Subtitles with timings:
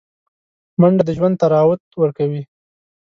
[0.79, 2.43] منډه د ژوند طراوت ورکوي